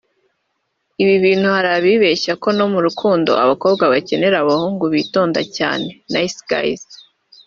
[1.01, 6.83] Ibi bituma hari abibeshya ko no mu rukundo abakobwa bakeneye abahungu bitonda cyane (nice guys)